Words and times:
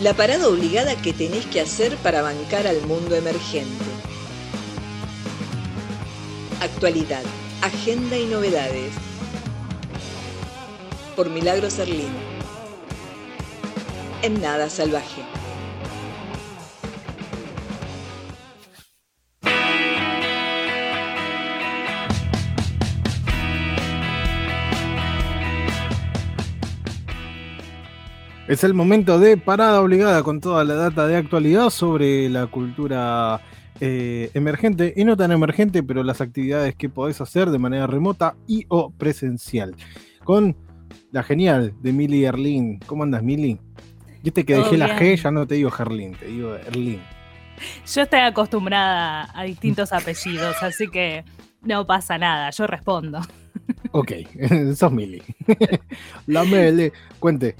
La 0.00 0.14
parada 0.14 0.48
obligada 0.48 0.96
que 0.96 1.12
tenés 1.12 1.44
que 1.44 1.60
hacer 1.60 1.94
para 1.98 2.22
bancar 2.22 2.66
al 2.66 2.80
mundo 2.86 3.14
emergente. 3.16 3.84
Actualidad, 6.62 7.22
agenda 7.60 8.16
y 8.16 8.24
novedades. 8.24 8.94
Por 11.16 11.28
Milagro 11.28 11.68
Serlín. 11.68 12.14
En 14.22 14.40
nada 14.40 14.70
salvaje. 14.70 15.39
Es 28.50 28.64
el 28.64 28.74
momento 28.74 29.20
de 29.20 29.36
parada 29.36 29.80
obligada 29.80 30.24
con 30.24 30.40
toda 30.40 30.64
la 30.64 30.74
data 30.74 31.06
de 31.06 31.16
actualidad 31.16 31.70
sobre 31.70 32.28
la 32.28 32.48
cultura 32.48 33.40
eh, 33.80 34.32
emergente 34.34 34.92
y 34.96 35.04
no 35.04 35.16
tan 35.16 35.30
emergente, 35.30 35.84
pero 35.84 36.02
las 36.02 36.20
actividades 36.20 36.74
que 36.74 36.88
podés 36.88 37.20
hacer 37.20 37.50
de 37.50 37.58
manera 37.60 37.86
remota 37.86 38.34
y 38.48 38.64
o 38.66 38.90
presencial. 38.90 39.76
Con 40.24 40.56
la 41.12 41.22
genial 41.22 41.74
de 41.80 41.92
Mili 41.92 42.24
Erlin. 42.24 42.80
¿Cómo 42.86 43.04
andas, 43.04 43.22
Mili? 43.22 43.60
Viste 44.24 44.44
que 44.44 44.56
dejé 44.56 44.78
la 44.78 44.98
G, 44.98 45.14
ya 45.14 45.30
no 45.30 45.46
te 45.46 45.54
digo 45.54 45.70
Gerlin, 45.70 46.16
te 46.16 46.26
digo 46.26 46.56
Erlin. 46.56 47.00
Yo 47.86 48.02
estoy 48.02 48.18
acostumbrada 48.18 49.30
a 49.32 49.44
distintos 49.44 49.92
apellidos, 49.92 50.60
así 50.60 50.88
que 50.88 51.24
no 51.62 51.86
pasa 51.86 52.18
nada, 52.18 52.50
yo 52.50 52.66
respondo. 52.66 53.20
Ok, 53.92 54.10
sos 54.74 54.90
Mili. 54.90 55.22
la 56.26 56.42
Mele, 56.42 56.92
cuente, 57.20 57.54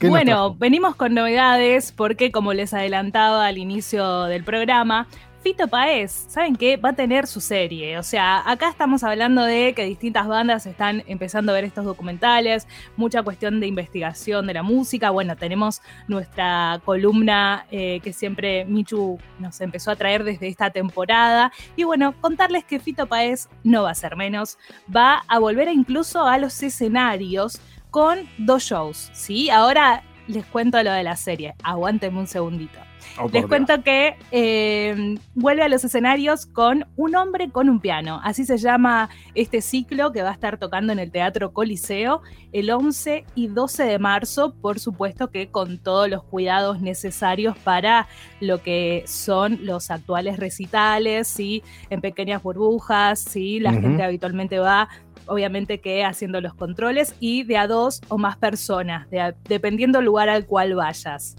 bueno, 0.00 0.54
venimos 0.54 0.94
con 0.94 1.14
novedades 1.14 1.92
porque 1.92 2.30
como 2.30 2.52
les 2.52 2.72
adelantaba 2.74 3.46
al 3.46 3.58
inicio 3.58 4.24
del 4.24 4.44
programa, 4.44 5.08
Fito 5.42 5.68
Paez, 5.68 6.26
¿saben 6.28 6.56
qué? 6.56 6.76
Va 6.76 6.90
a 6.90 6.92
tener 6.94 7.26
su 7.26 7.40
serie. 7.40 7.96
O 7.98 8.02
sea, 8.02 8.42
acá 8.50 8.68
estamos 8.68 9.04
hablando 9.04 9.44
de 9.44 9.72
que 9.72 9.84
distintas 9.84 10.26
bandas 10.26 10.66
están 10.66 11.04
empezando 11.06 11.52
a 11.52 11.54
ver 11.54 11.64
estos 11.64 11.84
documentales, 11.84 12.66
mucha 12.96 13.22
cuestión 13.22 13.60
de 13.60 13.68
investigación 13.68 14.46
de 14.46 14.54
la 14.54 14.62
música. 14.64 15.10
Bueno, 15.10 15.36
tenemos 15.36 15.80
nuestra 16.08 16.80
columna 16.84 17.66
eh, 17.70 18.00
que 18.02 18.12
siempre 18.12 18.64
Michu 18.64 19.18
nos 19.38 19.60
empezó 19.60 19.92
a 19.92 19.96
traer 19.96 20.24
desde 20.24 20.48
esta 20.48 20.70
temporada. 20.70 21.52
Y 21.76 21.84
bueno, 21.84 22.14
contarles 22.20 22.64
que 22.64 22.80
Fito 22.80 23.06
Paez 23.06 23.48
no 23.62 23.84
va 23.84 23.92
a 23.92 23.94
ser 23.94 24.16
menos, 24.16 24.58
va 24.94 25.22
a 25.28 25.38
volver 25.38 25.68
incluso 25.68 26.26
a 26.26 26.36
los 26.38 26.60
escenarios 26.62 27.60
con 27.98 28.28
dos 28.38 28.62
shows, 28.62 29.10
¿sí? 29.12 29.50
Ahora 29.50 30.04
les 30.28 30.46
cuento 30.46 30.80
lo 30.84 30.92
de 30.92 31.02
la 31.02 31.16
serie, 31.16 31.56
aguántenme 31.64 32.20
un 32.20 32.28
segundito. 32.28 32.78
Oh, 33.18 33.28
les 33.32 33.44
cuento 33.46 33.82
que 33.82 34.14
eh, 34.30 35.16
vuelve 35.34 35.62
a 35.62 35.68
los 35.68 35.82
escenarios 35.82 36.46
con 36.46 36.86
Un 36.94 37.16
hombre 37.16 37.50
con 37.50 37.68
un 37.68 37.80
piano. 37.80 38.20
Así 38.22 38.44
se 38.44 38.58
llama 38.58 39.08
este 39.34 39.62
ciclo 39.62 40.12
que 40.12 40.22
va 40.22 40.30
a 40.30 40.32
estar 40.32 40.58
tocando 40.58 40.92
en 40.92 41.00
el 41.00 41.10
Teatro 41.10 41.52
Coliseo 41.52 42.22
el 42.52 42.70
11 42.70 43.24
y 43.34 43.48
12 43.48 43.84
de 43.84 43.98
marzo, 43.98 44.54
por 44.54 44.78
supuesto 44.78 45.30
que 45.30 45.50
con 45.50 45.78
todos 45.78 46.08
los 46.08 46.22
cuidados 46.22 46.80
necesarios 46.80 47.58
para 47.58 48.06
lo 48.40 48.62
que 48.62 49.02
son 49.06 49.58
los 49.62 49.90
actuales 49.90 50.38
recitales, 50.38 51.26
¿sí? 51.26 51.64
en 51.90 52.00
pequeñas 52.00 52.42
burbujas, 52.42 53.18
¿sí? 53.18 53.58
la 53.58 53.72
gente 53.72 54.02
habitualmente 54.02 54.60
va 54.60 54.88
obviamente 55.28 55.80
que 55.80 56.04
haciendo 56.04 56.40
los 56.40 56.54
controles 56.54 57.14
y 57.20 57.44
de 57.44 57.56
a 57.56 57.66
dos 57.66 58.00
o 58.08 58.18
más 58.18 58.36
personas, 58.36 59.06
dependiendo 59.48 59.98
del 59.98 60.06
lugar 60.06 60.28
al 60.28 60.46
cual 60.46 60.74
vayas. 60.74 61.36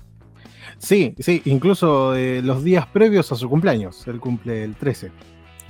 Sí, 0.78 1.16
sí, 1.20 1.42
incluso 1.46 2.16
eh, 2.16 2.42
los 2.42 2.64
días 2.64 2.88
previos 2.88 3.32
a 3.32 3.36
su 3.36 3.50
cumpleaños, 3.50 4.08
él 4.08 4.20
cumple 4.20 4.64
el 4.64 4.76
13. 4.76 5.12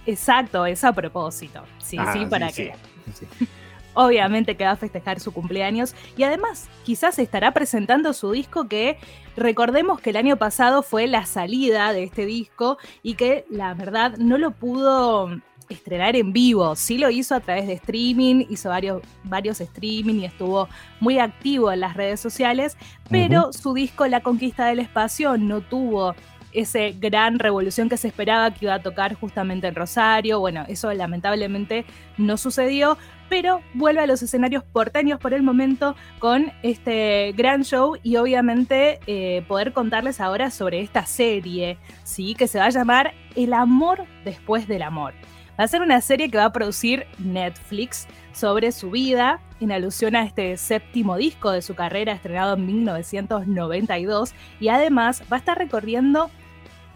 Exacto, 0.06 0.66
es 0.66 0.84
a 0.84 0.94
propósito. 0.94 1.64
Sí, 1.80 1.98
ah, 2.00 2.14
sí, 2.14 2.26
para 2.26 2.52
qué. 2.52 2.74
Obviamente 3.96 4.56
que 4.56 4.64
va 4.64 4.72
a 4.72 4.78
festejar 4.78 5.20
su 5.20 5.34
cumpleaños 5.34 5.96
y 6.16 6.24
además 6.24 6.70
quizás 6.84 7.18
estará 7.20 7.54
presentando 7.54 8.14
su 8.14 8.32
disco 8.32 8.68
que 8.68 8.98
recordemos 9.36 10.00
que 10.00 10.12
el 10.12 10.18
año 10.18 10.38
pasado 10.38 10.84
fue 10.84 11.08
la 11.08 11.26
salida 11.26 11.92
de 11.92 12.04
este 12.04 12.26
disco 12.26 12.78
y 13.02 13.16
que 13.16 13.46
la 13.50 13.74
verdad 13.74 14.16
no 14.18 14.38
lo 14.38 14.52
pudo 14.52 15.42
estrenar 15.70 16.16
en 16.16 16.34
vivo. 16.34 16.76
Sí 16.76 16.98
lo 16.98 17.10
hizo 17.10 17.36
a 17.36 17.40
través 17.40 17.68
de 17.68 17.74
streaming, 17.74 18.46
hizo 18.50 18.70
varios, 18.70 19.02
varios 19.24 19.62
streaming 19.62 20.16
y 20.16 20.26
estuvo 20.26 20.68
muy 21.00 21.20
activo 21.20 21.72
en 21.72 21.80
las 21.80 21.96
redes 21.96 22.20
sociales, 22.20 22.78
pero 23.10 23.54
su 23.54 23.74
disco 23.74 24.08
La 24.08 24.22
Conquista 24.22 24.66
del 24.66 24.80
Espacio 24.80 25.38
no 25.38 25.62
tuvo 25.62 26.16
esa 26.52 26.80
gran 27.00 27.40
revolución 27.40 27.90
que 27.90 27.98
se 27.98 28.08
esperaba 28.08 28.52
que 28.52 28.66
iba 28.66 28.74
a 28.74 28.82
tocar 28.82 29.14
justamente 29.14 29.68
en 29.68 29.76
Rosario. 29.76 30.40
Bueno, 30.40 30.66
eso 30.68 30.92
lamentablemente 30.94 31.86
no 32.18 32.38
sucedió, 32.38 32.98
pero 33.30 33.62
vuelve 33.74 34.02
a 34.02 34.08
los 34.08 34.22
escenarios 34.24 34.64
porteños 34.64 35.20
por 35.20 35.34
el 35.34 35.44
momento 35.44 35.96
con 36.18 36.52
este 36.64 37.34
gran 37.38 37.64
show 37.64 37.96
y 38.02 38.16
obviamente 38.16 39.00
eh, 39.06 39.44
poder 39.48 39.74
contarles 39.74 40.20
ahora 40.20 40.50
sobre 40.50 40.82
esta 40.82 41.06
serie, 41.06 41.78
¿sí? 42.04 42.34
que 42.34 42.48
se 42.48 42.58
va 42.58 42.66
a 42.66 42.70
llamar 42.70 43.14
El 43.36 43.54
amor 43.54 44.06
después 44.26 44.68
del 44.68 44.82
amor. 44.82 45.14
Va 45.60 45.66
a 45.66 45.68
ser 45.68 45.82
una 45.82 46.00
serie 46.00 46.32
que 46.32 46.38
va 46.38 46.46
a 46.46 46.54
producir 46.54 47.06
Netflix 47.18 48.08
sobre 48.32 48.72
su 48.72 48.92
vida, 48.92 49.42
en 49.60 49.74
alusión 49.74 50.16
a 50.16 50.24
este 50.24 50.56
séptimo 50.56 51.18
disco 51.18 51.52
de 51.52 51.62
su 51.62 51.76
carrera 51.76 52.14
estrenado 52.14 52.54
en 52.54 52.66
1992, 52.66 54.34
y 54.62 54.70
además 54.70 55.22
va 55.30 55.36
a 55.36 55.40
estar 55.40 55.58
recorriendo 55.58 56.32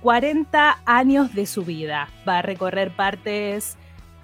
40 0.02 0.80
años 0.86 1.34
de 1.34 1.46
su 1.46 1.66
vida. 1.66 2.08
Va 2.26 2.40
a 2.40 2.42
recorrer 2.42 2.96
partes 2.96 3.76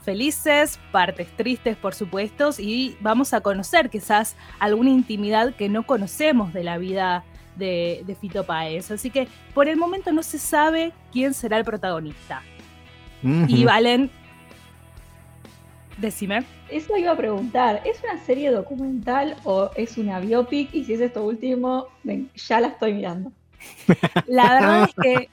felices, 0.05 0.79
partes 0.93 1.27
tristes, 1.35 1.75
por 1.75 1.93
supuesto, 1.93 2.51
y 2.57 2.95
vamos 3.01 3.33
a 3.33 3.41
conocer 3.41 3.89
quizás 3.89 4.37
alguna 4.59 4.89
intimidad 4.89 5.53
que 5.53 5.67
no 5.67 5.83
conocemos 5.83 6.53
de 6.53 6.63
la 6.63 6.77
vida 6.77 7.25
de, 7.57 8.15
Fito 8.21 8.45
Páez. 8.45 8.89
Así 8.89 9.09
que 9.09 9.27
por 9.53 9.67
el 9.67 9.75
momento 9.75 10.13
no 10.13 10.23
se 10.23 10.39
sabe 10.39 10.93
quién 11.11 11.33
será 11.33 11.57
el 11.57 11.65
protagonista. 11.65 12.41
Y 13.21 13.65
Valen 13.65 14.09
Decime. 15.99 16.45
Eso 16.69 16.95
iba 16.95 17.11
a 17.11 17.17
preguntar, 17.17 17.81
¿es 17.85 18.01
una 18.03 18.23
serie 18.23 18.51
documental 18.51 19.35
o 19.43 19.69
es 19.75 19.97
una 19.97 20.19
biopic? 20.19 20.73
Y 20.73 20.85
si 20.85 20.93
es 20.93 21.01
esto 21.01 21.23
último, 21.23 21.87
ya 22.35 22.59
la 22.61 22.69
estoy 22.69 22.93
mirando. 22.93 23.31
La 24.27 24.53
verdad 24.53 24.83
es 24.89 24.95
que 24.95 25.29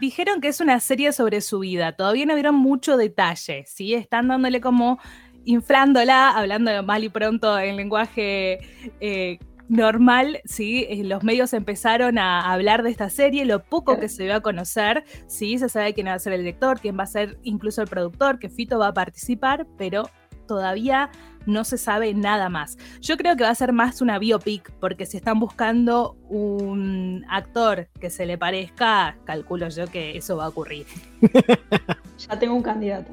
dijeron 0.00 0.40
que 0.40 0.48
es 0.48 0.60
una 0.60 0.78
serie 0.78 1.12
sobre 1.12 1.40
su 1.40 1.60
vida. 1.60 1.92
Todavía 1.92 2.26
no 2.26 2.34
vieron 2.34 2.54
mucho 2.54 2.96
detalle, 2.96 3.64
¿sí? 3.66 3.94
Están 3.94 4.28
dándole 4.28 4.60
como 4.60 5.00
inflándola, 5.44 6.30
hablando 6.30 6.82
mal 6.82 7.02
y 7.02 7.08
pronto 7.08 7.58
en 7.58 7.76
lenguaje 7.76 8.60
eh, 9.00 9.38
normal, 9.68 10.40
¿sí? 10.44 10.86
Eh, 10.88 11.04
los 11.04 11.22
medios 11.22 11.52
empezaron 11.52 12.18
a 12.18 12.52
hablar 12.52 12.82
de 12.82 12.90
esta 12.90 13.10
serie, 13.10 13.44
lo 13.44 13.62
poco 13.62 13.98
que 13.98 14.08
se 14.08 14.24
dio 14.24 14.34
a 14.34 14.40
conocer, 14.40 15.04
¿sí? 15.26 15.58
Se 15.58 15.68
sabe 15.68 15.94
quién 15.94 16.06
va 16.06 16.14
a 16.14 16.18
ser 16.18 16.32
el 16.32 16.40
director, 16.40 16.80
quién 16.80 16.98
va 16.98 17.04
a 17.04 17.06
ser 17.06 17.38
incluso 17.42 17.82
el 17.82 17.88
productor, 17.88 18.38
que 18.38 18.48
Fito 18.48 18.78
va 18.78 18.88
a 18.88 18.94
participar, 18.94 19.66
pero 19.76 20.08
todavía 20.46 21.10
no 21.46 21.64
se 21.64 21.78
sabe 21.78 22.12
nada 22.14 22.48
más. 22.48 22.76
Yo 23.00 23.16
creo 23.16 23.36
que 23.36 23.44
va 23.44 23.50
a 23.50 23.54
ser 23.54 23.72
más 23.72 24.02
una 24.02 24.18
biopic, 24.18 24.72
porque 24.80 25.06
si 25.06 25.16
están 25.16 25.38
buscando 25.38 26.16
un 26.28 27.24
actor 27.28 27.88
que 28.00 28.10
se 28.10 28.26
le 28.26 28.36
parezca, 28.36 29.16
calculo 29.24 29.68
yo 29.68 29.86
que 29.86 30.16
eso 30.16 30.36
va 30.36 30.46
a 30.46 30.48
ocurrir. 30.48 30.86
ya 32.18 32.38
tengo 32.38 32.54
un 32.54 32.62
candidato. 32.62 33.12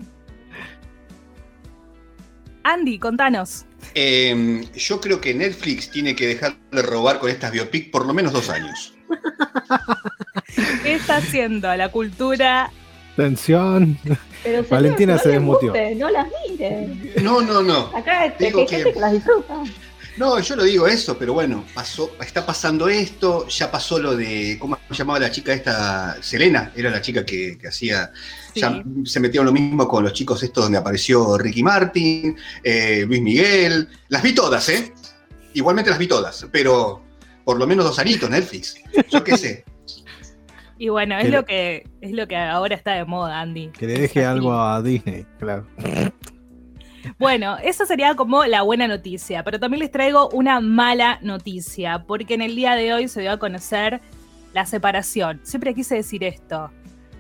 Andy, 2.65 2.97
contanos. 2.97 3.65
Em, 3.93 4.65
yo 4.73 4.99
creo 4.99 5.21
que 5.21 5.35
Netflix 5.35 5.91
tiene 5.91 6.15
que 6.15 6.25
dejar 6.25 6.57
de 6.72 6.81
robar 6.81 7.19
con 7.19 7.29
estas 7.29 7.51
biopic 7.51 7.91
por 7.91 8.07
lo 8.07 8.13
menos 8.13 8.34
dos 8.34 8.49
años. 8.49 8.95
¿Qué 10.81 10.95
está 10.95 11.17
haciendo 11.17 11.73
la 11.75 11.90
cultura? 11.90 12.72
Tensión. 13.16 13.99
Valentina 14.69 15.19
se 15.19 15.29
desmutió. 15.29 15.73
no 15.95 16.09
las 16.09 16.25
miren. 16.49 17.13
No, 17.22 17.41
no, 17.41 17.61
no. 17.61 17.91
Acá 17.95 18.25
este, 18.25 18.51
que, 18.51 18.66
que, 18.66 18.84
que 18.91 18.99
las 18.99 19.13
disfruta. 19.13 19.63
No, 20.17 20.40
yo 20.40 20.56
lo 20.56 20.64
digo 20.64 20.88
eso, 20.88 21.17
pero 21.17 21.34
bueno, 21.34 21.66
pasó, 21.73 22.12
está 22.22 22.46
pasando 22.46 22.88
esto, 22.88 23.47
ya 23.50 23.70
pasó 23.70 24.00
lo 24.00 24.16
de, 24.16 24.58
¿cómo 24.58 24.78
se 24.90 24.96
llamaba 24.96 25.20
la 25.20 25.29
chica 25.29 25.53
esta? 25.53 26.22
Selena, 26.22 26.72
era 26.73 26.90
la 26.90 27.02
chica 27.02 27.26
que, 27.26 27.58
hacía, 27.67 28.12
ya 28.53 28.82
se 29.03 29.20
metió 29.20 29.44
lo 29.44 29.52
mismo 29.52 29.88
con 29.88 30.06
los 30.06 30.14
chicos 30.14 30.41
estos 30.41 30.64
donde 30.64 30.78
apareció 30.78 31.38
Ricky 31.38 31.64
Martin, 31.64 32.38
eh, 32.64 33.03
Luis 33.06 33.22
Miguel, 33.22 33.90
las 34.08 34.23
vi 34.23 34.34
todas, 34.34 34.70
¿eh? 34.70 34.94
Igualmente 35.53 35.90
las 35.90 36.00
vi 36.00 36.08
todas, 36.08 36.47
pero 36.50 37.03
por 37.44 37.58
lo 37.58 37.67
menos 37.67 37.84
dos 37.84 38.00
anitos 38.00 38.29
Netflix, 38.29 38.76
yo 39.09 39.23
qué 39.23 39.38
sé. 39.38 39.66
Y 40.78 40.90
bueno, 40.90 41.17
es 41.17 41.29
lo 41.29 41.46
que 41.46 41.88
es 42.02 42.12
lo 42.12 42.28
que 42.28 42.35
ahora 42.35 42.76
está 42.76 42.96
de 42.96 43.06
moda, 43.06 43.40
Andy. 43.40 43.70
Que 43.70 43.88
le 43.88 43.94
deje 43.97 44.26
algo 44.26 44.52
a 44.52 44.82
Disney, 44.82 45.26
claro. 45.40 45.66
Bueno, 47.19 47.57
esa 47.63 47.85
sería 47.85 48.16
como 48.16 48.46
la 48.46 48.61
buena 48.61 48.87
noticia, 48.87 49.43
pero 49.43 49.59
también 49.59 49.79
les 49.79 49.91
traigo 49.91 50.29
una 50.29 50.59
mala 50.59 51.19
noticia, 51.22 52.03
porque 52.07 52.34
en 52.34 52.41
el 52.41 52.55
día 52.55 52.75
de 52.75 52.93
hoy 52.93 53.07
se 53.07 53.22
dio 53.22 53.31
a 53.31 53.40
conocer 53.40 54.02
la 54.53 54.66
separación. 54.66 55.40
Siempre 55.43 55.73
quise 55.73 55.96
decir 55.96 56.23
esto. 56.23 56.72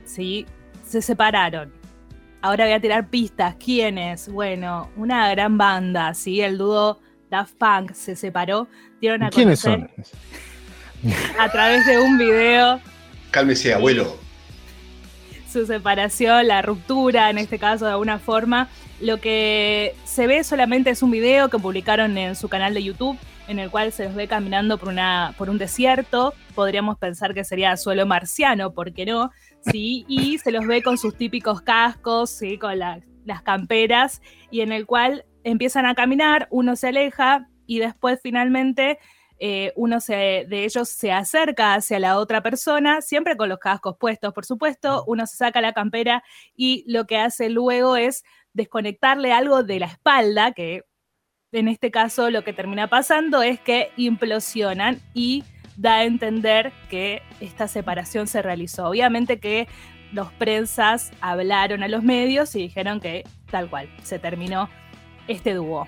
¿sí? 0.05 0.45
Se 0.85 1.01
separaron. 1.01 1.73
Ahora 2.41 2.65
voy 2.65 2.73
a 2.73 2.79
tirar 2.79 3.09
pistas. 3.09 3.55
¿Quiénes? 3.55 4.29
Bueno, 4.29 4.89
una 4.95 5.29
gran 5.31 5.57
banda, 5.57 6.13
¿sí? 6.13 6.41
El 6.41 6.57
dúo 6.57 6.99
Daft 7.29 7.55
Punk 7.55 7.93
se 7.93 8.15
separó. 8.15 8.67
Dieron 9.01 9.23
a 9.23 9.29
¿Quiénes 9.29 9.59
son? 9.59 9.89
A 11.39 11.51
través 11.51 11.85
de 11.85 11.99
un 11.99 12.17
video. 12.17 12.79
Cálmese, 13.31 13.73
abuelo. 13.73 14.17
Su 15.55 15.65
separación, 15.65 16.49
la 16.49 16.61
ruptura, 16.61 17.29
en 17.29 17.37
este 17.37 17.57
caso, 17.57 17.85
de 17.85 17.91
alguna 17.91 18.19
forma. 18.19 18.67
Lo 18.99 19.21
que 19.21 19.95
se 20.03 20.27
ve 20.27 20.43
solamente 20.43 20.89
es 20.89 21.01
un 21.01 21.11
video 21.11 21.47
que 21.47 21.57
publicaron 21.57 22.17
en 22.17 22.35
su 22.35 22.49
canal 22.49 22.73
de 22.73 22.83
YouTube 22.83 23.17
en 23.47 23.59
el 23.59 23.71
cual 23.71 23.93
se 23.93 24.03
los 24.03 24.15
ve 24.15 24.27
caminando 24.27 24.77
por, 24.77 24.89
una, 24.89 25.33
por 25.37 25.49
un 25.49 25.57
desierto. 25.57 26.33
Podríamos 26.55 26.97
pensar 26.97 27.33
que 27.33 27.45
sería 27.45 27.77
suelo 27.77 28.05
marciano, 28.05 28.73
¿por 28.73 28.91
qué 28.91 29.05
no? 29.05 29.31
Sí, 29.61 30.03
y 30.09 30.39
se 30.39 30.51
los 30.51 30.67
ve 30.67 30.83
con 30.83 30.97
sus 30.97 31.15
típicos 31.15 31.61
cascos, 31.61 32.31
¿sí? 32.31 32.57
con 32.57 32.77
las 32.77 33.41
camperas, 33.43 34.21
y 34.51 34.59
en 34.59 34.73
el 34.73 34.85
cual 34.85 35.23
empiezan 35.45 35.85
a 35.85 35.95
caminar, 35.95 36.49
uno 36.51 36.75
se 36.75 36.89
aleja 36.89 37.47
y 37.65 37.79
después 37.79 38.19
finalmente 38.21 38.99
eh, 39.47 39.73
uno 39.75 39.99
de 39.99 40.47
ellos 40.49 40.89
se 40.89 41.11
acerca 41.11 41.75
hacia 41.75 41.99
la 41.99 42.17
otra 42.17 42.41
persona, 42.41 43.01
siempre 43.01 43.37
con 43.37 43.47
los 43.47 43.59
cascos 43.59 43.95
puestos, 43.95 44.33
por 44.33 44.43
supuesto, 44.43 45.03
uno 45.05 45.27
se 45.27 45.37
saca 45.37 45.61
la 45.61 45.71
campera 45.71 46.23
y 46.55 46.83
lo 46.87 47.05
que 47.05 47.19
hace 47.19 47.51
luego 47.51 47.95
es 47.95 48.23
desconectarle 48.53 49.31
algo 49.33 49.61
de 49.61 49.79
la 49.81 49.85
espalda, 49.85 50.53
que 50.53 50.81
en 51.51 51.67
este 51.67 51.91
caso 51.91 52.31
lo 52.31 52.43
que 52.43 52.53
termina 52.53 52.87
pasando 52.87 53.43
es 53.43 53.59
que 53.59 53.91
implosionan 53.97 54.99
y 55.13 55.43
da 55.77 55.97
a 55.97 56.05
entender 56.05 56.73
que 56.89 57.21
esta 57.39 57.67
separación 57.67 58.25
se 58.25 58.41
realizó. 58.41 58.87
Obviamente 58.87 59.39
que 59.39 59.67
los 60.11 60.31
prensas 60.33 61.11
hablaron 61.21 61.83
a 61.83 61.87
los 61.87 62.01
medios 62.01 62.55
y 62.55 62.63
dijeron 62.63 62.99
que 62.99 63.23
tal 63.51 63.69
cual, 63.69 63.89
se 64.01 64.17
terminó 64.17 64.71
este 65.27 65.53
dúo. 65.53 65.85